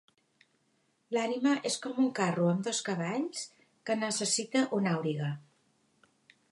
L'ànima 1.17 1.51
és 1.71 1.77
com 1.83 1.99
un 2.05 2.09
carro 2.21 2.47
amb 2.53 2.65
dos 2.69 2.81
cavalls 2.89 3.45
que 3.91 4.01
necessita 4.07 4.67
un 4.81 4.93
auriga. 4.95 5.31